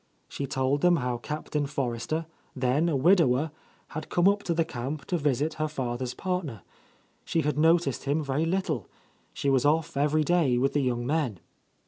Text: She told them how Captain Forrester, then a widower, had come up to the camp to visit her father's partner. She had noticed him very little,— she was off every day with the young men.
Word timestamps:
She 0.27 0.47
told 0.47 0.81
them 0.81 0.95
how 0.95 1.17
Captain 1.19 1.67
Forrester, 1.67 2.25
then 2.55 2.89
a 2.89 2.95
widower, 2.95 3.51
had 3.89 4.09
come 4.09 4.27
up 4.27 4.41
to 4.45 4.53
the 4.55 4.65
camp 4.65 5.05
to 5.05 5.17
visit 5.19 5.53
her 5.61 5.67
father's 5.67 6.15
partner. 6.15 6.63
She 7.23 7.41
had 7.41 7.55
noticed 7.59 8.05
him 8.05 8.23
very 8.23 8.47
little,— 8.47 8.87
she 9.35 9.51
was 9.51 9.63
off 9.63 9.95
every 9.95 10.23
day 10.23 10.57
with 10.57 10.73
the 10.73 10.81
young 10.81 11.05
men. 11.05 11.39